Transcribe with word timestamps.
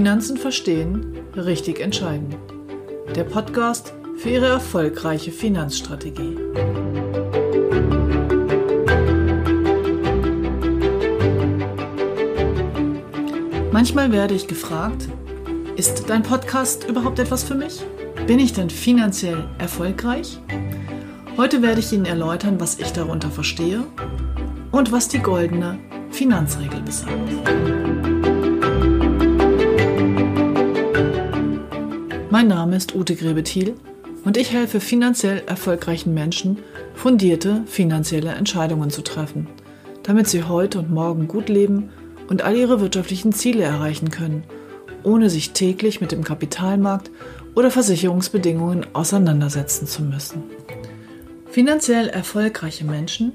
Finanzen 0.00 0.38
verstehen, 0.38 1.18
richtig 1.36 1.78
entscheiden. 1.78 2.34
Der 3.14 3.24
Podcast 3.24 3.92
für 4.16 4.30
Ihre 4.30 4.46
erfolgreiche 4.46 5.30
Finanzstrategie. 5.30 6.38
Manchmal 13.70 14.10
werde 14.10 14.32
ich 14.32 14.48
gefragt, 14.48 15.06
ist 15.76 16.08
dein 16.08 16.22
Podcast 16.22 16.88
überhaupt 16.88 17.18
etwas 17.18 17.44
für 17.44 17.54
mich? 17.54 17.82
Bin 18.26 18.38
ich 18.38 18.54
denn 18.54 18.70
finanziell 18.70 19.50
erfolgreich? 19.58 20.38
Heute 21.36 21.60
werde 21.60 21.80
ich 21.80 21.92
Ihnen 21.92 22.06
erläutern, 22.06 22.58
was 22.58 22.78
ich 22.78 22.90
darunter 22.94 23.30
verstehe 23.30 23.84
und 24.72 24.92
was 24.92 25.08
die 25.08 25.18
goldene 25.18 25.78
Finanzregel 26.10 26.80
besagt. 26.80 27.89
Mein 32.32 32.46
Name 32.46 32.76
ist 32.76 32.94
Ute 32.94 33.16
Grebethiel 33.16 33.74
und 34.24 34.36
ich 34.36 34.52
helfe 34.52 34.78
finanziell 34.78 35.42
erfolgreichen 35.48 36.14
Menschen, 36.14 36.58
fundierte 36.94 37.64
finanzielle 37.66 38.30
Entscheidungen 38.30 38.90
zu 38.90 39.02
treffen, 39.02 39.48
damit 40.04 40.28
sie 40.28 40.44
heute 40.44 40.78
und 40.78 40.92
morgen 40.92 41.26
gut 41.26 41.48
leben 41.48 41.90
und 42.28 42.42
all 42.42 42.54
ihre 42.54 42.80
wirtschaftlichen 42.80 43.32
Ziele 43.32 43.64
erreichen 43.64 44.12
können, 44.12 44.44
ohne 45.02 45.28
sich 45.28 45.50
täglich 45.50 46.00
mit 46.00 46.12
dem 46.12 46.22
Kapitalmarkt 46.22 47.10
oder 47.56 47.72
Versicherungsbedingungen 47.72 48.86
auseinandersetzen 48.92 49.88
zu 49.88 50.02
müssen. 50.02 50.44
Finanziell 51.50 52.06
erfolgreiche 52.06 52.84
Menschen 52.84 53.32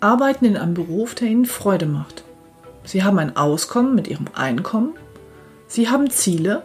arbeiten 0.00 0.44
in 0.44 0.58
einem 0.58 0.74
Beruf, 0.74 1.14
der 1.14 1.28
ihnen 1.28 1.46
Freude 1.46 1.86
macht. 1.86 2.24
Sie 2.84 3.04
haben 3.04 3.18
ein 3.18 3.38
Auskommen 3.38 3.94
mit 3.94 4.06
ihrem 4.06 4.26
Einkommen, 4.34 4.92
sie 5.66 5.88
haben 5.88 6.10
Ziele 6.10 6.62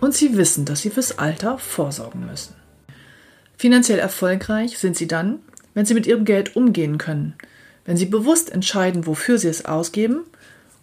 und 0.00 0.14
sie 0.14 0.36
wissen, 0.36 0.64
dass 0.64 0.82
sie 0.82 0.90
fürs 0.90 1.18
Alter 1.18 1.58
vorsorgen 1.58 2.26
müssen. 2.26 2.54
Finanziell 3.56 3.98
erfolgreich 3.98 4.78
sind 4.78 4.96
sie 4.96 5.06
dann, 5.06 5.40
wenn 5.74 5.86
sie 5.86 5.94
mit 5.94 6.06
ihrem 6.06 6.24
Geld 6.24 6.56
umgehen 6.56 6.98
können, 6.98 7.34
wenn 7.84 7.96
sie 7.96 8.06
bewusst 8.06 8.50
entscheiden, 8.52 9.06
wofür 9.06 9.38
sie 9.38 9.48
es 9.48 9.64
ausgeben 9.64 10.24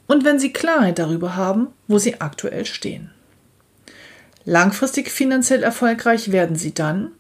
und 0.07 0.25
wenn 0.25 0.39
sie 0.39 0.53
Klarheit 0.53 0.99
darüber 0.99 1.35
haben, 1.35 1.67
wo 1.87 1.97
sie 1.97 2.21
aktuell 2.21 2.65
stehen. 2.65 3.11
Langfristig 4.45 5.09
finanziell 5.09 5.63
erfolgreich 5.63 6.31
werden 6.31 6.55
sie 6.55 6.73
dann, 6.73 7.11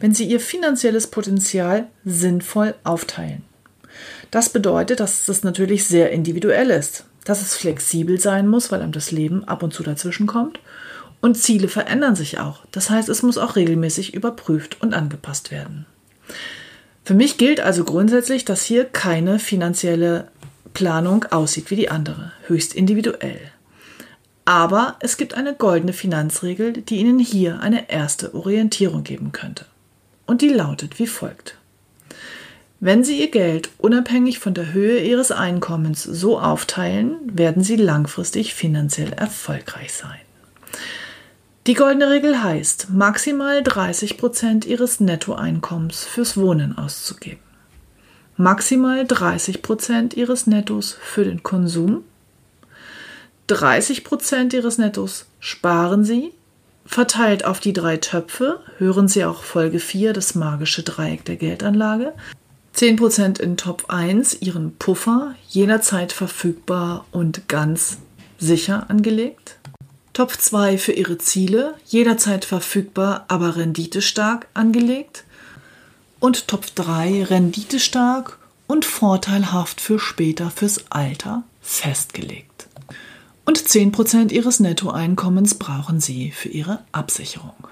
wenn 0.00 0.14
sie 0.14 0.24
ihr 0.24 0.40
finanzielles 0.40 1.06
Potenzial 1.06 1.88
sinnvoll 2.04 2.74
aufteilen. 2.84 3.42
Das 4.30 4.50
bedeutet, 4.50 5.00
dass 5.00 5.26
das 5.26 5.42
natürlich 5.42 5.86
sehr 5.86 6.10
individuell 6.10 6.70
ist, 6.70 7.04
dass 7.24 7.40
es 7.40 7.54
flexibel 7.54 8.20
sein 8.20 8.46
muss, 8.46 8.70
weil 8.70 8.82
einem 8.82 8.92
das 8.92 9.10
Leben 9.10 9.44
ab 9.44 9.62
und 9.62 9.72
zu 9.72 9.82
dazwischen 9.82 10.26
kommt. 10.26 10.60
Und 11.20 11.36
Ziele 11.36 11.68
verändern 11.68 12.14
sich 12.14 12.38
auch. 12.38 12.64
Das 12.70 12.90
heißt, 12.90 13.08
es 13.08 13.22
muss 13.22 13.38
auch 13.38 13.56
regelmäßig 13.56 14.14
überprüft 14.14 14.80
und 14.80 14.94
angepasst 14.94 15.50
werden. 15.50 15.86
Für 17.04 17.14
mich 17.14 17.38
gilt 17.38 17.60
also 17.60 17.84
grundsätzlich, 17.84 18.44
dass 18.44 18.62
hier 18.62 18.84
keine 18.84 19.38
finanzielle 19.38 20.28
Planung 20.74 21.24
aussieht 21.24 21.70
wie 21.70 21.76
die 21.76 21.90
andere, 21.90 22.32
höchst 22.46 22.74
individuell. 22.74 23.40
Aber 24.44 24.96
es 25.00 25.16
gibt 25.16 25.34
eine 25.34 25.54
goldene 25.54 25.92
Finanzregel, 25.92 26.72
die 26.72 26.98
Ihnen 26.98 27.18
hier 27.18 27.60
eine 27.60 27.90
erste 27.90 28.34
Orientierung 28.34 29.04
geben 29.04 29.32
könnte. 29.32 29.64
Und 30.26 30.40
die 30.40 30.48
lautet 30.48 30.98
wie 30.98 31.06
folgt. 31.06 31.56
Wenn 32.80 33.02
Sie 33.02 33.20
Ihr 33.20 33.30
Geld 33.30 33.70
unabhängig 33.78 34.38
von 34.38 34.54
der 34.54 34.72
Höhe 34.72 35.00
Ihres 35.00 35.32
Einkommens 35.32 36.04
so 36.04 36.38
aufteilen, 36.38 37.16
werden 37.24 37.64
Sie 37.64 37.76
langfristig 37.76 38.54
finanziell 38.54 39.12
erfolgreich 39.12 39.92
sein. 39.92 40.20
Die 41.68 41.74
goldene 41.74 42.08
Regel 42.08 42.42
heißt, 42.42 42.88
maximal 42.94 43.62
30 43.62 44.16
Prozent 44.16 44.64
Ihres 44.64 45.00
Nettoeinkommens 45.00 46.02
fürs 46.02 46.38
Wohnen 46.38 46.78
auszugeben. 46.78 47.42
Maximal 48.38 49.06
30 49.06 49.60
Prozent 49.60 50.14
Ihres 50.14 50.46
Nettos 50.46 50.96
für 50.98 51.24
den 51.24 51.42
Konsum. 51.42 52.04
30 53.48 54.02
Prozent 54.02 54.54
Ihres 54.54 54.78
Nettos 54.78 55.26
sparen 55.40 56.04
Sie, 56.04 56.32
verteilt 56.86 57.44
auf 57.44 57.60
die 57.60 57.74
drei 57.74 57.98
Töpfe, 57.98 58.60
hören 58.78 59.06
Sie 59.06 59.26
auch 59.26 59.42
Folge 59.42 59.78
4, 59.78 60.14
das 60.14 60.34
magische 60.34 60.84
Dreieck 60.84 61.26
der 61.26 61.36
Geldanlage, 61.36 62.14
10% 62.76 63.40
in 63.40 63.58
Top 63.58 63.90
1 63.90 64.40
ihren 64.40 64.74
Puffer 64.78 65.34
jederzeit 65.50 66.14
verfügbar 66.14 67.04
und 67.10 67.46
ganz 67.46 67.98
sicher 68.38 68.88
angelegt. 68.88 69.58
Top 70.18 70.32
2 70.32 70.78
für 70.78 70.90
ihre 70.90 71.18
Ziele 71.18 71.76
jederzeit 71.86 72.44
verfügbar, 72.44 73.24
aber 73.28 73.54
renditestark 73.54 74.48
angelegt. 74.52 75.22
Und 76.18 76.48
Top 76.48 76.66
3 76.74 77.22
renditestark 77.22 78.36
und 78.66 78.84
vorteilhaft 78.84 79.80
für 79.80 80.00
später 80.00 80.50
fürs 80.50 80.90
Alter 80.90 81.44
festgelegt. 81.60 82.66
Und 83.44 83.60
10% 83.60 84.32
ihres 84.32 84.58
Nettoeinkommens 84.58 85.54
brauchen 85.54 86.00
sie 86.00 86.32
für 86.32 86.48
ihre 86.48 86.80
Absicherung. 86.90 87.68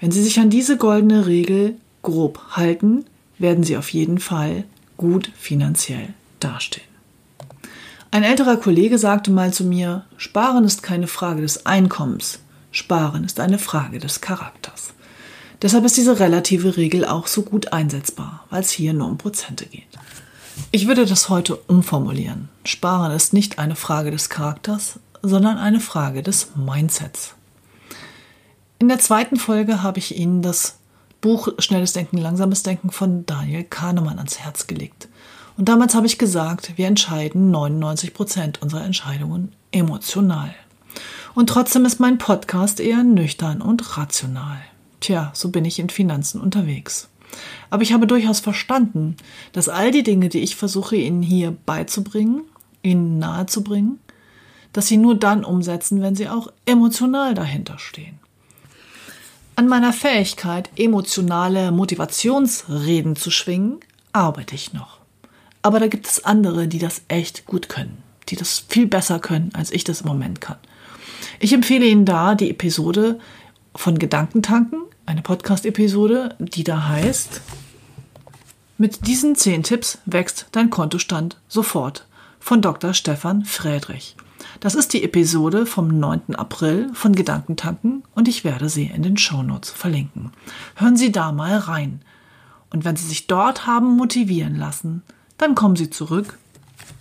Wenn 0.00 0.10
Sie 0.10 0.22
sich 0.22 0.40
an 0.40 0.48
diese 0.48 0.78
goldene 0.78 1.26
Regel 1.26 1.76
grob 2.00 2.40
halten, 2.52 3.04
werden 3.36 3.62
sie 3.62 3.76
auf 3.76 3.90
jeden 3.90 4.20
Fall 4.20 4.64
gut 4.96 5.30
finanziell 5.36 6.14
dastehen. 6.40 6.93
Ein 8.14 8.22
älterer 8.22 8.58
Kollege 8.58 8.96
sagte 8.96 9.32
mal 9.32 9.52
zu 9.52 9.64
mir, 9.64 10.04
Sparen 10.18 10.62
ist 10.62 10.84
keine 10.84 11.08
Frage 11.08 11.42
des 11.42 11.66
Einkommens, 11.66 12.38
Sparen 12.70 13.24
ist 13.24 13.40
eine 13.40 13.58
Frage 13.58 13.98
des 13.98 14.20
Charakters. 14.20 14.94
Deshalb 15.60 15.84
ist 15.84 15.96
diese 15.96 16.20
relative 16.20 16.76
Regel 16.76 17.04
auch 17.06 17.26
so 17.26 17.42
gut 17.42 17.72
einsetzbar, 17.72 18.44
weil 18.50 18.60
es 18.60 18.70
hier 18.70 18.92
nur 18.92 19.08
um 19.08 19.18
Prozente 19.18 19.66
geht. 19.66 19.88
Ich 20.70 20.86
würde 20.86 21.06
das 21.06 21.28
heute 21.28 21.56
umformulieren. 21.56 22.50
Sparen 22.64 23.10
ist 23.10 23.32
nicht 23.32 23.58
eine 23.58 23.74
Frage 23.74 24.12
des 24.12 24.28
Charakters, 24.28 25.00
sondern 25.20 25.58
eine 25.58 25.80
Frage 25.80 26.22
des 26.22 26.50
Mindsets. 26.54 27.34
In 28.78 28.86
der 28.86 29.00
zweiten 29.00 29.38
Folge 29.38 29.82
habe 29.82 29.98
ich 29.98 30.16
Ihnen 30.16 30.40
das 30.40 30.76
Buch 31.20 31.48
Schnelles 31.58 31.94
Denken, 31.94 32.18
Langsames 32.18 32.62
Denken 32.62 32.90
von 32.90 33.26
Daniel 33.26 33.64
Kahnemann 33.64 34.18
ans 34.18 34.38
Herz 34.38 34.68
gelegt. 34.68 35.08
Und 35.56 35.68
damals 35.68 35.94
habe 35.94 36.06
ich 36.06 36.18
gesagt, 36.18 36.72
wir 36.76 36.86
entscheiden 36.86 37.50
99 37.50 38.12
Prozent 38.12 38.60
unserer 38.62 38.84
Entscheidungen 38.84 39.52
emotional. 39.70 40.54
Und 41.34 41.48
trotzdem 41.48 41.84
ist 41.84 42.00
mein 42.00 42.18
Podcast 42.18 42.80
eher 42.80 43.02
nüchtern 43.02 43.60
und 43.60 43.96
rational. 43.96 44.58
Tja, 45.00 45.30
so 45.34 45.50
bin 45.50 45.64
ich 45.64 45.78
in 45.78 45.90
Finanzen 45.90 46.40
unterwegs. 46.40 47.08
Aber 47.70 47.82
ich 47.82 47.92
habe 47.92 48.06
durchaus 48.06 48.40
verstanden, 48.40 49.16
dass 49.52 49.68
all 49.68 49.90
die 49.90 50.02
Dinge, 50.02 50.28
die 50.28 50.40
ich 50.40 50.56
versuche 50.56 50.96
Ihnen 50.96 51.22
hier 51.22 51.56
beizubringen, 51.66 52.42
Ihnen 52.82 53.18
nahezubringen, 53.18 53.98
dass 54.72 54.86
Sie 54.86 54.96
nur 54.96 55.16
dann 55.16 55.44
umsetzen, 55.44 56.02
wenn 56.02 56.14
Sie 56.14 56.28
auch 56.28 56.48
emotional 56.66 57.34
dahinter 57.34 57.78
stehen. 57.78 58.18
An 59.56 59.68
meiner 59.68 59.92
Fähigkeit, 59.92 60.70
emotionale 60.76 61.70
Motivationsreden 61.70 63.14
zu 63.14 63.30
schwingen, 63.30 63.78
arbeite 64.12 64.54
ich 64.54 64.72
noch. 64.72 65.03
Aber 65.64 65.80
da 65.80 65.86
gibt 65.86 66.06
es 66.06 66.26
andere, 66.26 66.68
die 66.68 66.78
das 66.78 67.00
echt 67.08 67.46
gut 67.46 67.70
können, 67.70 68.02
die 68.28 68.36
das 68.36 68.66
viel 68.68 68.86
besser 68.86 69.18
können, 69.18 69.48
als 69.54 69.72
ich 69.72 69.82
das 69.82 70.02
im 70.02 70.08
Moment 70.08 70.42
kann. 70.42 70.58
Ich 71.40 71.54
empfehle 71.54 71.86
Ihnen 71.86 72.04
da 72.04 72.34
die 72.34 72.50
Episode 72.50 73.18
von 73.74 73.98
Gedankentanken, 73.98 74.82
eine 75.06 75.22
Podcast-Episode, 75.22 76.36
die 76.38 76.64
da 76.64 76.88
heißt, 76.88 77.40
mit 78.76 79.06
diesen 79.06 79.36
zehn 79.36 79.62
Tipps 79.62 79.96
wächst 80.04 80.48
dein 80.52 80.68
Kontostand 80.68 81.40
sofort 81.48 82.06
von 82.40 82.60
Dr. 82.60 82.92
Stefan 82.92 83.46
Friedrich. 83.46 84.16
Das 84.60 84.74
ist 84.74 84.92
die 84.92 85.02
Episode 85.02 85.64
vom 85.64 85.88
9. 85.98 86.34
April 86.34 86.90
von 86.92 87.14
Gedankentanken 87.14 88.02
und 88.14 88.28
ich 88.28 88.44
werde 88.44 88.68
sie 88.68 88.92
in 88.94 89.02
den 89.02 89.16
Shownotes 89.16 89.70
verlinken. 89.70 90.30
Hören 90.76 90.98
Sie 90.98 91.10
da 91.10 91.32
mal 91.32 91.56
rein. 91.56 92.02
Und 92.68 92.84
wenn 92.84 92.96
Sie 92.96 93.06
sich 93.06 93.28
dort 93.28 93.66
haben 93.66 93.96
motivieren 93.96 94.56
lassen, 94.56 95.02
dann 95.38 95.54
kommen 95.54 95.76
Sie 95.76 95.90
zurück 95.90 96.38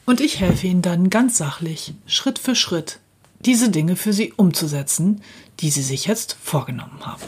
und 0.06 0.22
ich 0.22 0.40
helfe 0.40 0.68
Ihnen 0.68 0.82
dann 0.82 1.10
ganz 1.10 1.38
sachlich, 1.38 1.94
Schritt 2.06 2.40
für 2.40 2.56
Schritt, 2.56 3.00
diese 3.42 3.70
Dinge 3.70 3.96
für 3.96 4.14
Sie 4.14 4.34
umzusetzen, 4.36 5.22
die 5.60 5.70
Sie 5.70 5.82
sich 5.82 6.06
jetzt 6.06 6.38
vorgenommen 6.42 7.06
haben. 7.06 7.24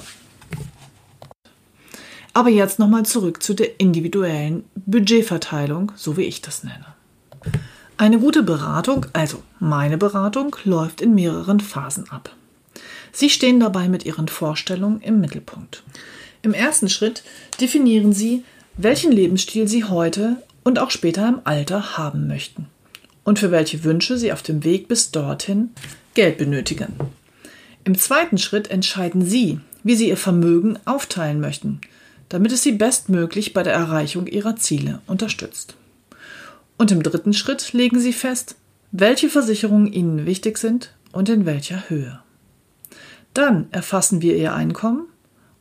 Aber 2.33 2.49
jetzt 2.49 2.79
nochmal 2.79 3.05
zurück 3.05 3.41
zu 3.41 3.53
der 3.53 3.79
individuellen 3.79 4.65
Budgetverteilung, 4.75 5.93
so 5.95 6.17
wie 6.17 6.23
ich 6.23 6.41
das 6.41 6.63
nenne. 6.65 6.85
Eine 7.97 8.19
gute 8.19 8.43
Beratung, 8.43 9.05
also 9.13 9.41
meine 9.59 9.97
Beratung, 9.97 10.53
läuft 10.65 10.99
in 10.99 11.15
mehreren 11.15 11.61
Phasen 11.61 12.09
ab. 12.09 12.35
Sie 13.13 13.29
stehen 13.29 13.61
dabei 13.61 13.87
mit 13.87 14.05
Ihren 14.05 14.27
Vorstellungen 14.27 14.99
im 14.99 15.21
Mittelpunkt. 15.21 15.83
Im 16.41 16.53
ersten 16.53 16.89
Schritt 16.89 17.23
definieren 17.61 18.11
Sie, 18.11 18.43
welchen 18.75 19.13
Lebensstil 19.13 19.69
Sie 19.69 19.85
heute 19.85 20.43
und 20.65 20.79
auch 20.79 20.91
später 20.91 21.29
im 21.29 21.39
Alter 21.45 21.97
haben 21.97 22.27
möchten 22.27 22.65
und 23.23 23.39
für 23.39 23.51
welche 23.51 23.85
Wünsche 23.85 24.17
Sie 24.17 24.33
auf 24.33 24.41
dem 24.41 24.65
Weg 24.65 24.89
bis 24.89 25.11
dorthin 25.11 25.69
Geld 26.15 26.37
benötigen. 26.37 26.93
Im 27.85 27.97
zweiten 27.97 28.37
Schritt 28.37 28.69
entscheiden 28.69 29.23
Sie, 29.23 29.59
wie 29.83 29.95
Sie 29.95 30.09
Ihr 30.09 30.17
Vermögen 30.17 30.77
aufteilen 30.85 31.39
möchten, 31.39 31.81
damit 32.29 32.51
es 32.51 32.63
Sie 32.63 32.71
bestmöglich 32.71 33.53
bei 33.53 33.63
der 33.63 33.73
Erreichung 33.73 34.27
Ihrer 34.27 34.55
Ziele 34.55 34.99
unterstützt. 35.07 35.75
Und 36.77 36.91
im 36.91 37.03
dritten 37.03 37.33
Schritt 37.33 37.73
legen 37.73 37.99
Sie 37.99 38.13
fest, 38.13 38.55
welche 38.91 39.29
Versicherungen 39.29 39.93
Ihnen 39.93 40.25
wichtig 40.25 40.57
sind 40.57 40.91
und 41.11 41.29
in 41.29 41.45
welcher 41.45 41.89
Höhe. 41.89 42.19
Dann 43.33 43.67
erfassen 43.71 44.21
wir 44.21 44.35
Ihr 44.35 44.55
Einkommen 44.55 45.05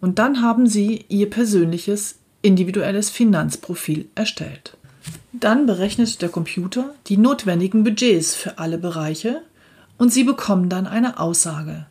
und 0.00 0.18
dann 0.18 0.40
haben 0.40 0.66
Sie 0.66 1.04
Ihr 1.08 1.28
persönliches, 1.28 2.16
individuelles 2.40 3.10
Finanzprofil 3.10 4.08
erstellt. 4.14 4.76
Dann 5.40 5.66
berechnet 5.66 6.22
der 6.22 6.28
Computer 6.28 6.94
die 7.08 7.16
notwendigen 7.16 7.82
Budgets 7.82 8.36
für 8.36 8.58
alle 8.58 8.78
Bereiche 8.78 9.42
und 9.98 10.12
Sie 10.12 10.22
bekommen 10.22 10.68
dann 10.68 10.86
eine 10.86 11.18
Aussage. 11.18 11.86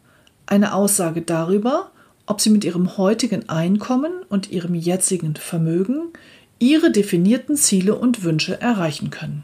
Eine 0.46 0.74
Aussage 0.74 1.22
darüber, 1.22 1.92
ob 2.26 2.40
Sie 2.40 2.50
mit 2.50 2.64
Ihrem 2.64 2.98
heutigen 2.98 3.50
Einkommen 3.50 4.14
und 4.30 4.50
Ihrem 4.50 4.76
jetzigen 4.76 5.36
Vermögen 5.36 6.14
Ihre 6.60 6.90
definierten 6.90 7.58
Ziele 7.58 7.96
und 7.96 8.24
Wünsche 8.24 8.62
erreichen 8.62 9.10
können. 9.10 9.44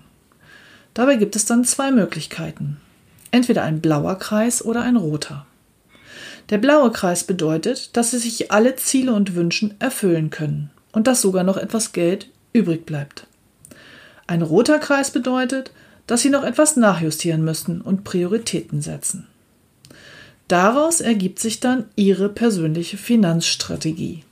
Dabei 0.94 1.18
gibt 1.18 1.36
es 1.36 1.44
dann 1.44 1.66
zwei 1.66 1.92
Möglichkeiten. 1.92 2.78
Entweder 3.32 3.64
ein 3.64 3.82
blauer 3.82 4.18
Kreis 4.18 4.64
oder 4.64 4.82
ein 4.82 4.96
roter. 4.96 5.46
Der 6.52 6.58
blaue 6.58 6.92
Kreis 6.92 7.26
bedeutet, 7.26 7.98
dass 7.98 8.12
Sie 8.12 8.18
sich 8.18 8.50
alle 8.50 8.78
Ziele 8.78 9.14
und 9.14 9.36
Wünschen 9.36 9.76
erfüllen 9.80 10.30
können 10.30 10.70
und 10.94 11.06
dass 11.06 11.20
sogar 11.20 11.44
noch 11.44 11.58
etwas 11.58 11.92
Geld 11.92 12.30
übrig 12.54 12.86
bleibt. 12.86 13.28
Ein 14.30 14.44
roter 14.44 14.78
Kreis 14.78 15.10
bedeutet, 15.10 15.72
dass 16.06 16.22
Sie 16.22 16.30
noch 16.30 16.44
etwas 16.44 16.76
nachjustieren 16.76 17.44
müssen 17.44 17.82
und 17.82 18.04
Prioritäten 18.04 18.80
setzen. 18.80 19.26
Daraus 20.48 21.02
ergibt 21.02 21.40
sich 21.40 21.62
dann 21.62 21.86
Ihre 21.96 22.30
persönliche 22.30 22.98
Finanzstrategie, 22.98 24.24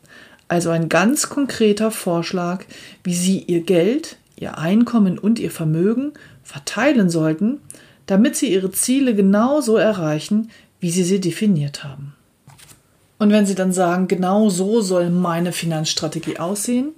also 0.49 0.69
ein 0.69 0.87
ganz 0.87 1.29
konkreter 1.29 1.89
Vorschlag, 1.89 2.63
wie 3.03 3.15
Sie 3.15 3.39
Ihr 3.39 3.61
Geld, 3.61 4.17
Ihr 4.35 4.59
Einkommen 4.59 5.17
und 5.17 5.39
Ihr 5.39 5.49
Vermögen 5.49 6.13
verteilen 6.43 7.09
sollten, 7.09 7.57
damit 8.05 8.35
Sie 8.35 8.53
Ihre 8.53 8.69
Ziele 8.69 9.15
genauso 9.15 9.77
erreichen, 9.77 10.51
wie 10.79 10.91
Sie 10.91 11.03
sie 11.03 11.19
definiert 11.19 11.83
haben. 11.83 12.13
Und 13.17 13.31
wenn 13.31 13.47
Sie 13.47 13.55
dann 13.55 13.73
sagen, 13.73 14.07
genau 14.07 14.49
so 14.49 14.79
soll 14.81 15.09
meine 15.09 15.53
Finanzstrategie 15.53 16.37
aussehen, 16.37 16.89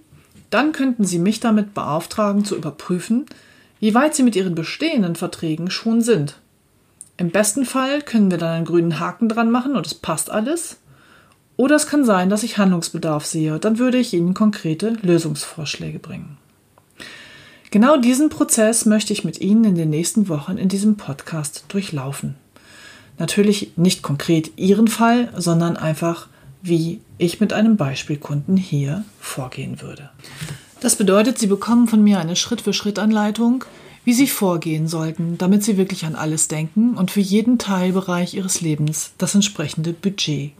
dann 0.50 0.72
könnten 0.72 1.06
Sie 1.06 1.19
mich 1.19 1.40
damit 1.40 1.74
beauftragen 1.74 2.46
zu 2.46 2.56
überprüfen, 2.56 3.25
wie 3.80 3.94
weit 3.94 4.16
Sie 4.16 4.24
mit 4.24 4.36
Ihren 4.36 4.56
bestehenden 4.56 5.16
Verträgen 5.16 5.72
schon 5.72 6.01
sind. 6.01 6.40
Im 7.18 7.31
besten 7.31 7.66
Fall 7.66 8.01
können 8.01 8.31
wir 8.31 8.38
dann 8.38 8.50
einen 8.50 8.66
grünen 8.66 9.00
Haken 9.00 9.28
dran 9.28 9.51
machen 9.51 9.75
und 9.75 9.86
es 9.86 9.94
passt 9.94 10.31
alles. 10.31 10.78
Oder 11.57 11.75
es 11.75 11.88
kann 11.88 12.06
sein, 12.06 12.30
dass 12.30 12.44
ich 12.44 12.57
Handlungsbedarf 12.57 13.25
sehe, 13.25 13.60
dann 13.60 13.80
würde 13.80 13.98
ich 13.98 14.13
Ihnen 14.13 14.34
konkrete 14.34 14.98
Lösungsvorschläge 15.01 16.00
bringen. 16.00 16.38
Genau 17.72 17.98
diesen 17.98 18.30
Prozess 18.30 18.86
möchte 18.86 19.12
ich 19.12 19.25
mit 19.25 19.42
Ihnen 19.42 19.66
in 19.66 19.75
den 19.75 19.90
nächsten 19.90 20.30
Wochen 20.30 20.57
in 20.57 20.69
diesem 20.69 20.95
Podcast 20.95 21.66
durchlaufen. 21.68 22.36
Natürlich 23.18 23.74
nicht 23.75 24.02
konkret 24.02 24.54
Ihren 24.56 24.88
Fall, 24.88 25.28
sondern 25.36 25.75
einfach, 25.75 26.29
wie 26.61 27.01
ich 27.17 27.39
mit 27.39 27.53
einem 27.53 27.77
Beispielkunden 27.77 28.57
hier 28.57 29.03
vorgehen 29.19 29.81
würde. 29.81 30.09
Das 30.79 30.95
bedeutet, 30.95 31.38
Sie 31.38 31.47
bekommen 31.47 31.88
von 31.88 32.03
mir 32.03 32.19
eine 32.19 32.35
Schritt-für-Schritt-Anleitung, 32.35 33.65
wie 34.06 34.13
Sie 34.13 34.27
vorgehen 34.27 34.88
sollten, 34.88 35.38
damit 35.38 35.63
Sie 35.63 35.77
wirklich 35.77 36.06
an 36.06 36.15
alles 36.15 36.47
denken 36.47 36.95
und 36.95 37.11
für 37.11 37.19
jeden 37.19 37.57
Teilbereich 37.57 38.33
Ihres 38.33 38.61
Lebens 38.61 39.11
das 39.17 39.35
entsprechende 39.35 39.94
Budget 39.94 40.51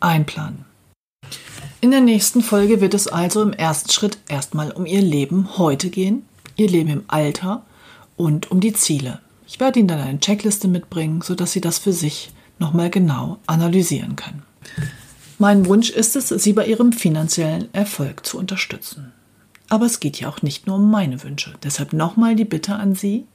einplanen. 0.00 0.64
In 1.80 1.90
der 1.90 2.00
nächsten 2.00 2.42
Folge 2.42 2.80
wird 2.80 2.94
es 2.94 3.08
also 3.08 3.42
im 3.42 3.52
ersten 3.52 3.90
Schritt 3.90 4.18
erstmal 4.28 4.70
um 4.70 4.86
Ihr 4.86 5.02
Leben 5.02 5.58
heute 5.58 5.90
gehen, 5.90 6.24
Ihr 6.56 6.68
Leben 6.68 6.90
im 6.90 7.04
Alter 7.08 7.64
und 8.16 8.50
um 8.50 8.60
die 8.60 8.72
Ziele. 8.72 9.20
Ich 9.48 9.58
werde 9.58 9.80
Ihnen 9.80 9.88
dann 9.88 10.00
eine 10.00 10.20
Checkliste 10.20 10.68
mitbringen, 10.68 11.22
sodass 11.22 11.52
Sie 11.52 11.60
das 11.60 11.78
für 11.78 11.92
sich 11.92 12.30
nochmal 12.58 12.90
genau 12.90 13.38
analysieren 13.46 14.16
können. 14.16 14.44
Mein 15.42 15.66
Wunsch 15.66 15.90
ist 15.90 16.14
es, 16.14 16.28
Sie 16.28 16.52
bei 16.52 16.68
Ihrem 16.68 16.92
finanziellen 16.92 17.66
Erfolg 17.74 18.24
zu 18.24 18.38
unterstützen. 18.38 19.10
Aber 19.68 19.86
es 19.86 19.98
geht 19.98 20.20
ja 20.20 20.28
auch 20.28 20.42
nicht 20.42 20.68
nur 20.68 20.76
um 20.76 20.88
meine 20.88 21.20
Wünsche. 21.24 21.54
Deshalb 21.64 21.92
nochmal 21.92 22.36
die 22.36 22.44
Bitte 22.44 22.76
an 22.76 22.94
Sie, 22.94 23.26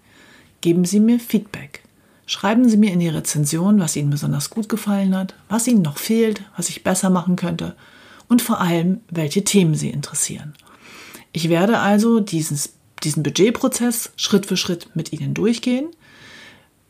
geben 0.62 0.86
Sie 0.86 1.02
mir 1.02 1.20
Feedback. 1.20 1.84
Schreiben 2.26 2.70
Sie 2.70 2.78
mir 2.78 2.94
in 2.94 3.02
die 3.02 3.10
Rezension, 3.10 3.82
was 3.82 3.98
Ihnen 3.98 4.10
besonders 4.10 4.50
gut 4.50 4.70
gefallen 4.70 5.18
hat, 5.18 5.36
was 5.50 5.68
Ihnen 5.68 5.82
noch 5.82 5.98
fehlt, 5.98 6.44
was 6.56 6.70
ich 6.70 6.82
besser 6.82 7.10
machen 7.10 7.36
könnte 7.36 7.76
und 8.30 8.42
vor 8.42 8.62
allem, 8.62 9.02
welche 9.10 9.44
Themen 9.44 9.76
Sie 9.76 9.90
interessieren. 9.90 10.54
Ich 11.34 11.50
werde 11.50 11.80
also 11.80 12.22
dieses 12.22 12.76
diesen 13.04 13.22
Budgetprozess 13.22 14.14
Schritt 14.16 14.46
für 14.46 14.56
Schritt 14.56 14.96
mit 14.96 15.12
Ihnen 15.12 15.34
durchgehen. 15.34 15.88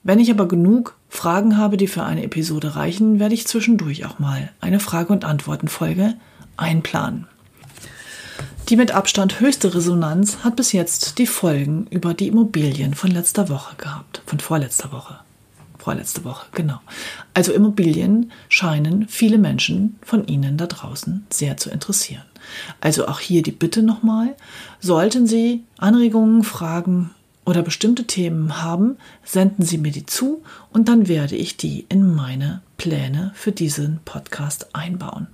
Wenn 0.07 0.21
ich 0.21 0.31
aber 0.31 0.47
genug 0.47 0.95
Fragen 1.09 1.57
habe, 1.57 1.75
die 1.75 1.87
für 1.87 2.03
eine 2.03 2.23
Episode 2.23 2.77
reichen, 2.77 3.19
werde 3.19 3.33
ich 3.33 3.45
zwischendurch 3.45 4.05
auch 4.05 4.19
mal 4.19 4.51
eine 4.61 4.79
Frage- 4.79 5.11
und 5.11 5.25
Antwortenfolge 5.25 6.13
einplanen. 6.55 7.27
Die 8.69 8.77
mit 8.77 8.91
Abstand 8.91 9.41
höchste 9.41 9.75
Resonanz 9.75 10.45
hat 10.45 10.55
bis 10.55 10.71
jetzt 10.71 11.17
die 11.17 11.27
Folgen 11.27 11.87
über 11.89 12.13
die 12.13 12.29
Immobilien 12.29 12.93
von 12.93 13.11
letzter 13.11 13.49
Woche 13.49 13.75
gehabt, 13.75 14.21
von 14.25 14.39
vorletzter 14.39 14.93
Woche. 14.93 15.19
Vorletzte 15.77 16.23
Woche, 16.23 16.45
genau. 16.53 16.79
Also 17.33 17.51
Immobilien 17.51 18.31
scheinen 18.47 19.09
viele 19.09 19.37
Menschen 19.37 19.97
von 20.03 20.25
Ihnen 20.25 20.55
da 20.55 20.67
draußen 20.67 21.25
sehr 21.29 21.57
zu 21.57 21.69
interessieren. 21.69 22.23
Also 22.79 23.09
auch 23.09 23.19
hier 23.19 23.43
die 23.43 23.51
Bitte 23.51 23.83
nochmal, 23.83 24.37
sollten 24.79 25.27
Sie 25.27 25.65
Anregungen, 25.77 26.43
Fragen 26.43 27.09
oder 27.47 27.63
bestimmte 27.63 28.03
Themen 28.03 28.61
haben, 28.61 28.97
senden 29.23 29.65
Sie 29.65 29.77
mir 29.77 29.93
die 29.93 30.05
zu 30.05 30.43
und 30.73 30.89
dann 30.89 31.07
werde 31.07 31.37
ich 31.37 31.55
die 31.55 31.85
in 31.87 32.13
meine 32.13 32.61
Pläne 32.77 33.31
für 33.35 33.53
diesen 33.53 34.01
Podcast 34.03 34.75
einbauen. 34.75 35.27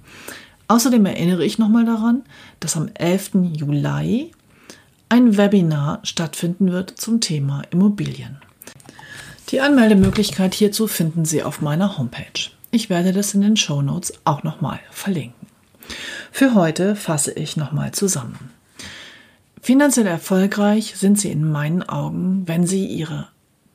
Außerdem 0.68 1.07
erinnere 1.07 1.44
ich 1.44 1.57
nochmal 1.57 1.86
daran, 1.86 2.21
dass 2.60 2.77
am 2.77 2.88
11. 2.94 3.31
Juli 3.56 4.31
ein 5.10 5.38
Webinar 5.38 6.01
stattfinden 6.03 6.72
wird 6.72 6.91
zum 6.91 7.20
Thema 7.20 7.63
Immobilien. 7.72 8.38
Die 9.50 9.60
Anmeldemöglichkeit 9.60 10.53
hierzu 10.53 10.88
finden 10.88 11.25
Sie 11.25 11.41
auf 11.41 11.62
meiner 11.62 11.98
Homepage. 11.98 12.51
Ich 12.70 12.91
werde 12.91 13.12
das 13.12 13.34
in 13.34 13.41
den 13.41 13.58
Show 13.58 13.82
Notes 13.82 14.13
auch 14.24 14.43
nochmal 14.43 14.79
verlinken. 14.91 15.48
Für 16.32 16.53
heute 16.53 16.96
fasse 16.96 17.32
ich 17.32 17.58
nochmal 17.58 17.91
zusammen. 17.91 18.52
Finanziell 19.63 20.08
erfolgreich 20.08 20.96
sind 20.98 21.17
Sie 21.17 21.32
in 21.32 21.50
meinen 21.50 21.84
Augen, 21.84 22.43
wenn 22.48 22.67
Sie 22.67 22.86
Ihre 22.86 23.29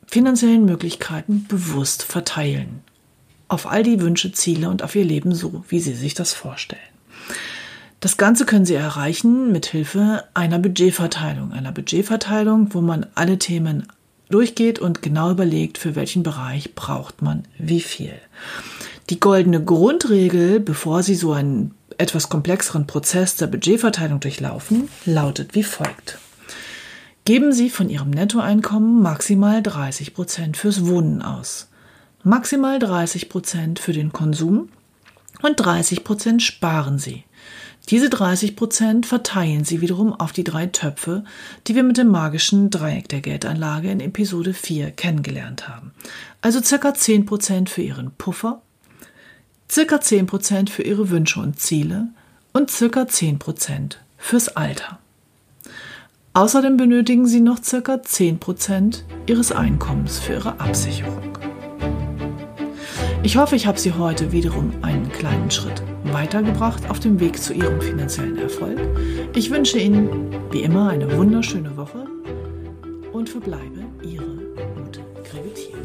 finanziellen 0.07 0.67
Möglichkeiten 0.67 1.47
bewusst 1.49 2.03
verteilen. 2.03 2.83
Auf 3.49 3.67
all 3.67 3.85
die 3.85 3.99
Wünsche, 3.99 4.31
Ziele 4.33 4.69
und 4.69 4.83
auf 4.83 4.95
Ihr 4.95 5.07
Leben 5.07 5.35
so, 5.35 5.65
wie 5.71 5.81
Sie 5.81 5.95
sich 5.95 6.13
das 6.13 6.35
vorstellen. 6.35 6.83
Das 8.01 8.19
Ganze 8.19 8.45
können 8.45 8.67
Sie 8.67 8.75
erreichen 8.75 9.51
mit 9.51 9.65
Hilfe 9.65 10.25
einer 10.35 10.59
Budgetverteilung. 10.59 11.53
Einer 11.53 11.73
Budgetverteilung, 11.73 12.75
wo 12.75 12.83
man 12.83 13.07
alle 13.15 13.39
Themen 13.39 13.89
durchgeht 14.29 14.79
und 14.81 15.01
genau 15.01 15.31
überlegt, 15.31 15.79
für 15.79 15.97
welchen 15.97 16.23
Bereich 16.23 16.75
braucht 16.75 17.23
man 17.23 17.45
wie 17.59 17.81
viel. 17.81 18.13
Die 19.09 19.21
goldene 19.21 19.65
Grundregel, 19.65 20.61
bevor 20.61 21.03
Sie 21.03 21.15
so 21.15 21.33
einen 21.33 21.73
etwas 21.99 22.29
komplexeren 22.29 22.87
Prozess 22.87 23.37
der 23.37 23.49
Budgetverteilung 23.49 24.21
durchlaufen, 24.21 24.89
lautet 25.05 25.55
wie 25.55 25.65
folgt. 25.65 26.19
Geben 27.25 27.53
Sie 27.53 27.69
von 27.69 27.91
Ihrem 27.91 28.11
Nettoeinkommen 28.11 29.03
maximal 29.03 29.63
30 29.63 30.15
Prozent 30.15 30.57
fürs 30.57 30.87
Wohnen 30.87 31.21
aus, 31.21 31.69
maximal 32.23 32.79
30 32.79 33.29
Prozent 33.29 33.79
für 33.79 33.93
den 33.93 34.13
Konsum 34.13 34.71
und 35.43 35.57
30 35.57 36.05
Prozent 36.05 36.43
sparen 36.43 36.99
Sie. 36.99 37.25
Diese 37.91 38.11
30 38.11 38.55
Prozent 38.55 39.07
verteilen 39.07 39.65
Sie 39.65 39.81
wiederum 39.81 40.13
auf 40.13 40.33
die 40.33 40.45
drei 40.45 40.67
Töpfe, 40.67 41.25
die 41.67 41.75
wir 41.75 41.83
mit 41.83 41.97
dem 41.97 42.09
magischen 42.09 42.71
Dreieck 42.71 43.09
der 43.09 43.23
Geldanlage 43.23 43.91
in 43.91 44.01
Episode 44.01 44.53
4 44.53 44.91
kennengelernt 44.91 45.69
haben. 45.69 45.93
Also 46.43 46.63
circa 46.63 46.93
10 46.95 47.25
Prozent 47.25 47.71
für 47.71 47.83
Ihren 47.83 48.11
Puffer, 48.13 48.63
circa 49.71 49.97
10% 49.97 50.71
für 50.71 50.83
ihre 50.83 51.11
Wünsche 51.11 51.41
und 51.41 51.61
Ziele 51.61 52.09
und 52.53 52.71
circa 52.71 53.03
10% 53.03 53.97
fürs 54.17 54.49
Alter. 54.49 54.99
Außerdem 56.35 56.77
benötigen 56.77 57.27
sie 57.27 57.41
noch 57.41 57.63
circa 57.63 57.95
10% 57.95 59.03
ihres 59.27 59.53
Einkommens 59.53 60.19
für 60.19 60.35
ihre 60.35 60.61
Absicherung. 60.61 61.39
Ich 63.25 63.37
hoffe, 63.37 63.57
ich 63.57 63.67
habe 63.67 63.79
Sie 63.79 63.93
heute 63.93 64.31
wiederum 64.31 64.73
einen 64.83 65.11
kleinen 65.11 65.51
Schritt 65.51 65.83
weitergebracht 66.05 66.89
auf 66.89 67.01
dem 67.01 67.19
Weg 67.19 67.43
zu 67.43 67.53
Ihrem 67.53 67.81
finanziellen 67.81 68.39
Erfolg. 68.39 68.79
Ich 69.35 69.51
wünsche 69.51 69.79
Ihnen 69.79 70.33
wie 70.53 70.63
immer 70.63 70.91
eine 70.91 71.15
wunderschöne 71.17 71.77
Woche 71.77 72.07
und 73.13 73.29
verbleibe 73.29 73.85
Ihre 74.03 74.25
Ute 74.81 75.01
Grebetier. 75.25 75.78